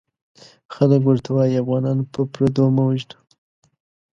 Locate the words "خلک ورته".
0.73-1.29